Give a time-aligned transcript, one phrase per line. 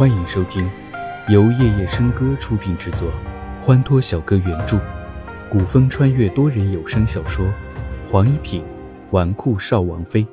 [0.00, 0.66] 欢迎收听
[1.28, 3.12] 由夜夜笙歌出品制作，
[3.60, 4.80] 欢脱小哥原著，
[5.50, 7.44] 古风穿越多人有声小说
[8.10, 8.64] 《黄一品
[9.10, 10.24] 纨绔少王妃》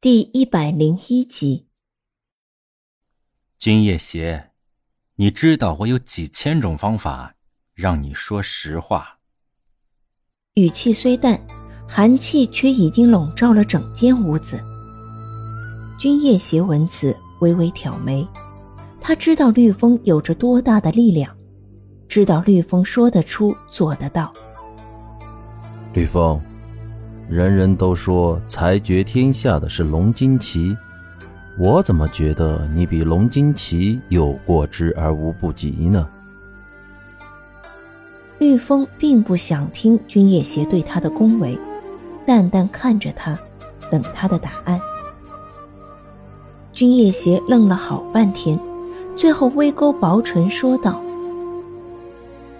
[0.00, 1.68] 第一百零一集。
[3.60, 4.50] 君夜邪，
[5.14, 7.36] 你知道我有几千种方法
[7.74, 9.18] 让你说实话。
[10.54, 11.40] 语气虽淡，
[11.88, 14.60] 寒气却已经笼罩了整间屋子。
[15.96, 18.26] 君夜邪闻此，微微挑眉。
[19.00, 21.28] 他知道绿风有着多大的力量，
[22.06, 24.32] 知道绿风说得出，做得到。
[25.92, 26.40] 绿风，
[27.28, 30.76] 人人都说裁决天下的是龙金奇，
[31.58, 36.08] 我怎么觉得你比龙金奇有过之而无不及呢？
[38.38, 41.58] 绿风并不想听君夜邪对他的恭维，
[42.24, 43.36] 淡淡看着他，
[43.90, 44.80] 等他的答案。
[46.72, 48.58] 君夜邪愣了好半天，
[49.14, 50.98] 最后微勾薄唇说道：“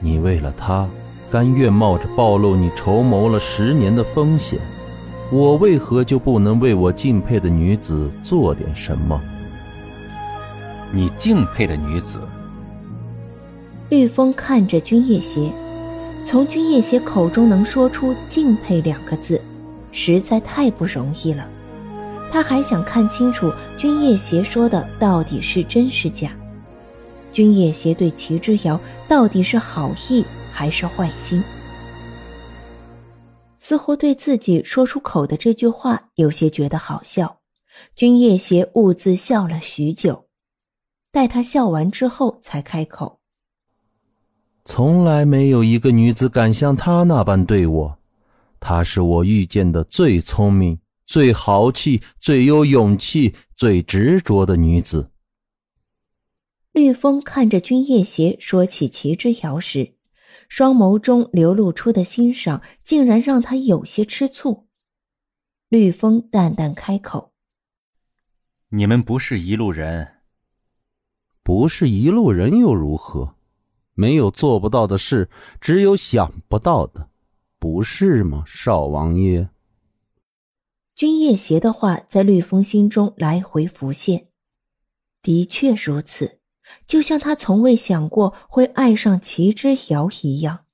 [0.00, 0.86] 你为了他，
[1.30, 4.58] 甘愿冒着暴露你筹谋了十年的风险，
[5.32, 9.18] 我为何就不能为我敬佩的女子做点什么？”
[10.92, 12.18] 你敬佩的女子？
[13.88, 15.50] 绿风看着君夜邪。
[16.24, 19.40] 从君夜邪口中能说出“敬佩”两个字，
[19.90, 21.48] 实在太不容易了。
[22.32, 26.34] 他还想看清楚君夜邪说的到底是真是假。
[27.30, 31.42] 君夜邪对齐之遥到底是好意还是坏心？
[33.58, 37.38] 似乎对自己说出口的这句话有些觉得好笑。
[37.94, 40.26] 君夜邪兀自笑了许久，
[41.10, 43.20] 待他笑完之后，才开口。
[44.64, 47.98] 从来没有一个女子敢像她那般对我，
[48.60, 55.10] 她是我遇见的最聪明、最豪气、最有勇气、最执着的女子。
[56.72, 59.94] 绿风看着君夜邪说起齐之遥时，
[60.48, 64.68] 双眸中流露出的欣赏，竟然让他有些吃醋。
[65.68, 67.32] 绿风淡淡开口
[68.70, 70.16] ：“你们不是一路人，
[71.42, 73.34] 不是一路人又如何？”
[73.94, 75.28] 没有做不到的事，
[75.60, 77.10] 只有想不到的，
[77.58, 79.50] 不是吗，少王爷？
[80.94, 84.28] 君夜邪的话在绿风心中来回浮现，
[85.22, 86.38] 的确如此，
[86.86, 90.66] 就像他从未想过会爱上齐之遥一样。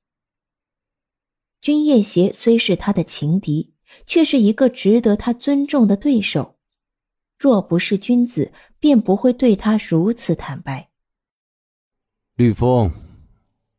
[1.61, 3.75] 君夜邪虽是他的情敌，
[4.07, 6.57] 却是一个值得他尊重的对手。
[7.39, 10.91] 若不是君子，便不会对他如此坦白。
[12.35, 12.93] 绿风。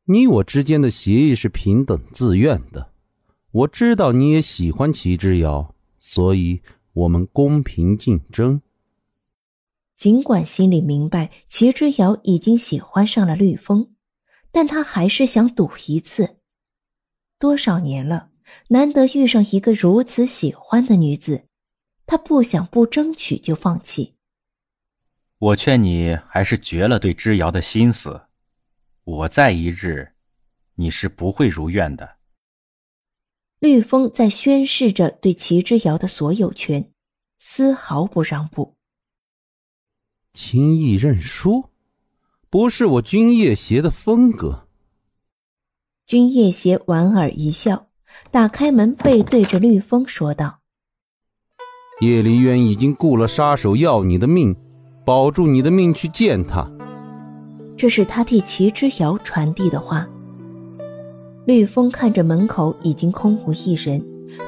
[0.06, 2.92] 你我之间的协议是平等自愿的，
[3.52, 6.62] 我知道你也喜欢齐之遥，所以
[6.94, 8.62] 我们公平竞争。
[9.96, 13.90] 尽管心里明白齐之遥已经喜欢上了绿风，
[14.52, 16.38] 但他还是想赌一次。
[17.38, 18.32] 多少年了，
[18.70, 21.46] 难得遇上一个如此喜欢的女子，
[22.06, 24.16] 他不想不争取就放弃。
[25.38, 28.24] 我劝你还是绝了对之遥的心思。
[29.04, 30.14] 我在一日，
[30.76, 32.19] 你是不会如愿的。
[33.60, 36.92] 绿风在宣示着对齐之遥的所有权，
[37.40, 38.76] 丝毫不让步。
[40.32, 41.66] 轻易认输，
[42.50, 44.68] 不是我君夜邪的风格。
[46.06, 47.90] 君夜邪莞尔一笑，
[48.32, 50.62] 打开门，背对着绿风说道
[52.00, 54.56] ：“叶离渊已经雇了杀手要你的命，
[55.06, 56.72] 保住你的命去见他。”
[57.76, 60.08] 这是他替齐之遥传递的话。
[61.50, 64.00] 绿风看着门口已经空无一人，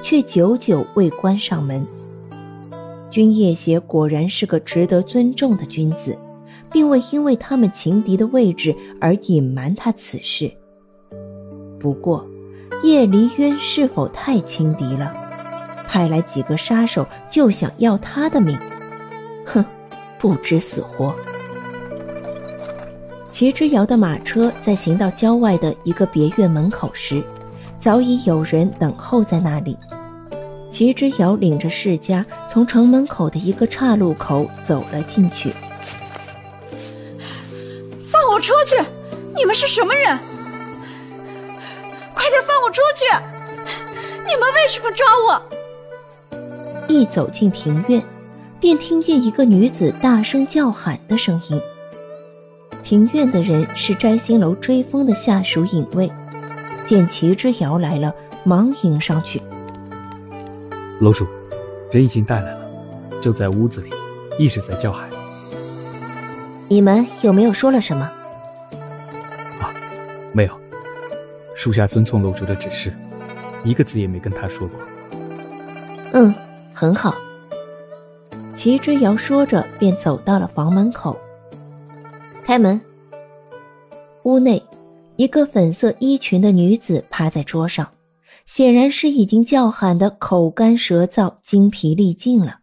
[0.03, 1.83] 却久久未关上门。
[3.09, 6.15] 君夜邪果然是个值得尊重的君子，
[6.71, 10.51] 并未因为他们情敌的位置而隐瞒他此事。
[11.79, 12.23] 不过，
[12.83, 15.11] 叶离渊是否太轻敌了？
[15.87, 18.55] 派来几个杀手就想要他的命？
[19.43, 19.65] 哼，
[20.19, 21.15] 不知死活！
[23.31, 27.23] 齐之遥的马车在行到郊外的一个别院门口时，
[27.79, 29.77] 早已有人等候在那里。
[30.69, 35.53] 齐之遥领着世家从城门口的一个岔路口走了进去。
[38.05, 38.75] 放我出去！
[39.35, 40.19] 你们是什么人？
[42.13, 43.05] 快点放我出去！
[44.27, 45.41] 你们为什么抓我？
[46.87, 48.03] 一走进庭院，
[48.59, 51.61] 便听见一个女子大声叫喊的声音。
[52.91, 56.11] 庭院的人是摘星楼追风的下属影卫，
[56.83, 59.41] 见齐之遥来了，忙迎上去。
[60.99, 61.25] 楼主，
[61.89, 62.69] 人已经带来了，
[63.21, 63.89] 就在屋子里，
[64.37, 65.09] 一直在叫喊。
[66.67, 68.03] 你们有没有说了什么？
[69.61, 69.71] 啊，
[70.33, 70.51] 没有。
[71.55, 72.93] 属下遵从楼主的指示，
[73.63, 74.77] 一个字也没跟他说过。
[76.11, 76.35] 嗯，
[76.73, 77.15] 很好。
[78.53, 81.17] 齐之遥说着，便走到了房门口。
[82.51, 82.81] 开门。
[84.23, 84.61] 屋内，
[85.15, 87.89] 一个粉色衣裙的女子趴在桌上，
[88.45, 92.59] 显然是已经叫喊的口干舌燥、精疲力尽了。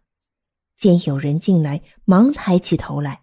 [0.77, 3.21] 见有人进来，忙抬起头来。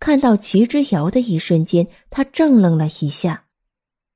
[0.00, 3.44] 看到齐之遥的一瞬间，他怔愣了一下。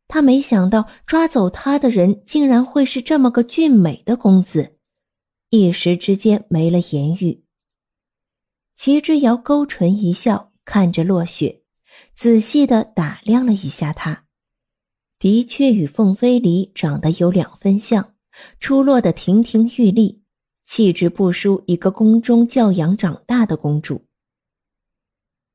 [0.09, 4.77] 他没想到抓走他的人竟然会是这么个俊美的公子，
[5.51, 7.45] 一时之间没了言语。
[8.75, 11.65] 齐之遥勾唇一笑，看着落雪，
[12.15, 14.27] 仔细的打量了一下他，
[15.19, 18.15] 的确与凤飞离长得有两分像，
[18.61, 20.23] 出落的亭亭玉立，
[20.63, 24.07] 气质不输一个宫中教养长大的公主。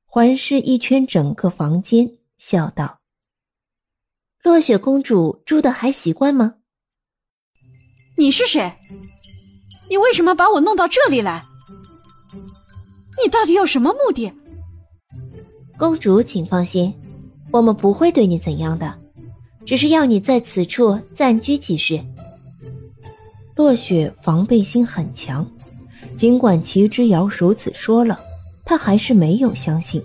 [0.06, 3.00] 环视一圈整个房间，笑道。
[4.44, 6.56] 落雪公主住的还习惯吗？
[8.18, 8.76] 你是谁？
[9.90, 11.46] 你为什么把我弄到这里来？
[13.24, 14.34] 你到底有什么目的？
[15.78, 16.94] 公主，请放心，
[17.52, 18.94] 我们不会对你怎样的，
[19.66, 22.00] 只是要你在此处暂居几日。
[23.56, 25.46] 落雪防备心很强，
[26.16, 28.20] 尽管齐之遥如此说了，
[28.64, 30.02] 他还是没有相信，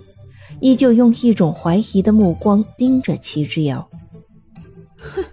[0.59, 3.87] 依旧用一种怀疑的目光盯着齐之遥。
[4.97, 5.23] 哼，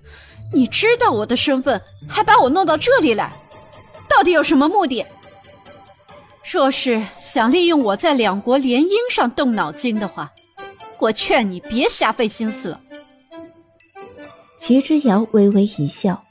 [0.53, 3.37] 你知道我的身份，还把我弄到这里来，
[4.09, 5.05] 到底有什么目的？
[6.51, 10.33] 若是想利用我在两国联姻上动脑筋的话，
[10.99, 12.81] 我劝你别瞎费心思了。
[14.59, 16.25] 齐之遥微微一笑，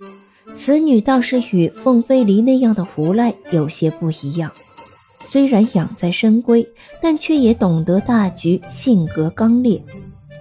[0.55, 4.51] 此女倒是与凤飞离那样的无赖有些不一样，
[5.21, 6.67] 虽然养在深闺，
[6.99, 9.79] 但却也懂得大局，性格刚烈。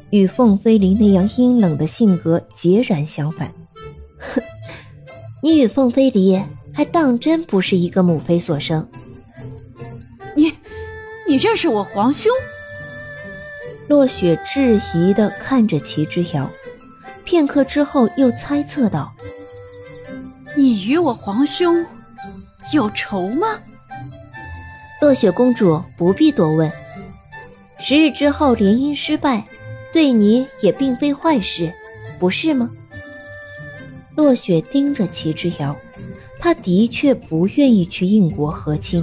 [0.08, 3.52] 与凤飞离那样阴冷的性格截然相反。
[4.16, 4.40] 哼，
[5.42, 6.40] 你与凤飞离
[6.72, 8.88] 还当真不是一个母妃所生。
[11.28, 12.30] 你，认识我皇兄？
[13.88, 16.50] 落雪质疑的看着齐之遥，
[17.24, 19.12] 片刻之后又猜测道
[20.56, 21.84] ：“你与我皇兄
[22.72, 23.46] 有仇吗？”
[25.02, 26.70] 落雪公主不必多问，
[27.78, 29.44] 十日之后联姻失败。
[29.92, 31.72] 对你也并非坏事，
[32.18, 32.70] 不是吗？
[34.14, 35.74] 落雪盯着齐之遥，
[36.38, 39.02] 他的确不愿意去应国和亲。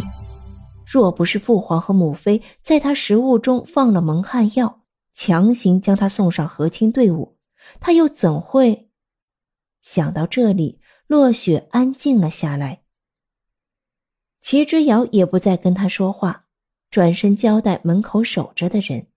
[0.85, 4.83] 若不是父皇和母妃在他食物中放了蒙汗药，
[5.13, 7.37] 强行将他送上和亲队伍，
[7.79, 8.89] 他又怎会？
[9.81, 12.83] 想到这里，落雪安静了下来。
[14.39, 16.47] 齐之遥也不再跟他说话，
[16.89, 19.07] 转身交代门口守着的人。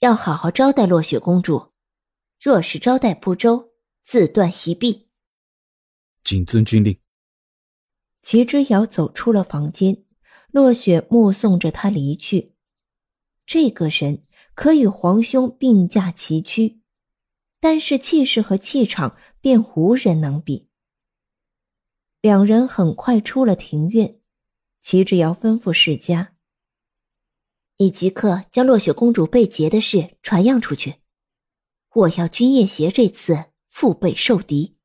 [0.00, 1.72] 要好好招待落雪公主，
[2.38, 3.70] 若是招待不周，
[4.02, 5.08] 自断一臂。
[6.22, 6.98] 谨遵军令。
[8.20, 10.04] 齐之遥走出了房间，
[10.56, 12.54] 落雪目送着他离去。
[13.44, 14.24] 这个人
[14.54, 16.80] 可与皇兄并驾齐驱，
[17.60, 20.70] 但是气势和气场便无人能比。
[22.22, 24.18] 两人很快出了庭院，
[24.80, 26.32] 齐之尧吩咐世家。
[27.76, 30.94] 你即刻将落雪公主被劫的事传扬出去，
[31.92, 34.78] 我要君夜邪这次腹背受敌。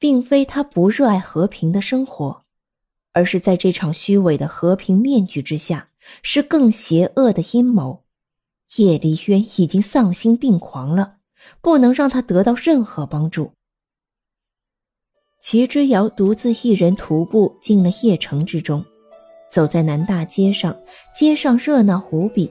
[0.00, 2.41] 并非他不热爱和平的生活，
[3.12, 5.88] 而是在这场虚伪的和平面具之下，
[6.22, 8.04] 是更邪恶的阴谋。
[8.76, 11.16] 叶离渊已经丧心病狂了，
[11.60, 13.52] 不能让他得到任何帮助。
[15.40, 18.84] 齐之遥独自一人徒步进了邺城之中。
[19.50, 20.74] 走在南大街上，
[21.14, 22.50] 街上热闹无比。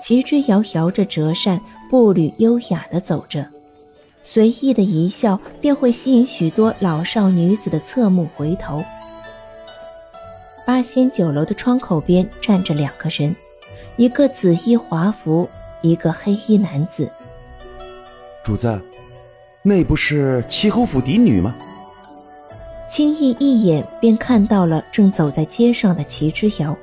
[0.00, 1.60] 齐之遥摇着折扇，
[1.90, 3.44] 步履优雅地走着，
[4.22, 8.80] 随意的一笑便会吸引许多老少女子的侧目回头。
[10.68, 13.34] 八仙酒楼的窗口边站着两个人，
[13.96, 15.48] 一个紫衣华服，
[15.80, 17.10] 一个黑衣男子。
[18.44, 18.78] 主子，
[19.62, 21.54] 那不是齐侯府嫡女吗？
[22.86, 26.76] 轻易一眼便看到了正走在街上的齐之遥。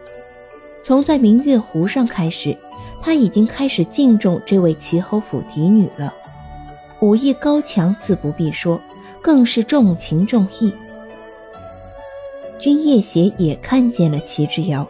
[0.84, 2.58] 从在明月湖上开始，
[3.04, 6.12] 他已经开始敬重这位齐侯府嫡女了。
[7.02, 8.82] 武艺高强自不必说，
[9.22, 10.74] 更是重情重义。
[12.58, 14.88] 君夜邪也看见了齐之遥，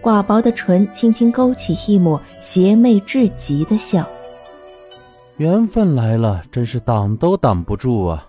[0.00, 4.08] 寡薄的唇轻轻勾起一抹邪魅至极的笑。
[5.36, 8.26] 缘分来了，真是挡都挡不住啊！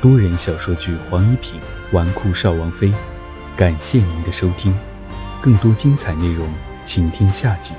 [0.00, 1.60] 多人小说剧《黄一品》
[1.94, 2.92] 纨绔少王妃。
[3.56, 4.74] 感谢您的收听，
[5.42, 6.48] 更多精彩内容，
[6.84, 7.74] 请听下集。